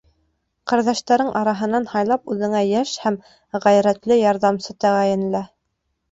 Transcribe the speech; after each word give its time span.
—Ҡәрҙәштәрең 0.69 1.27
араһынан 1.41 1.83
һайлап, 1.91 2.23
үҙеңә 2.35 2.61
йәш 2.69 2.93
һәм 3.03 3.17
ғәйрәтле 3.67 4.17
ярҙамсы 4.21 4.75
тәғәйенлә. 4.85 5.43